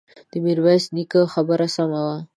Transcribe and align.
د 0.31 0.33
ميرويس 0.43 0.85
نيکه 0.95 1.21
خبره 1.33 1.67
سمه 1.75 2.01
وه. 2.05 2.17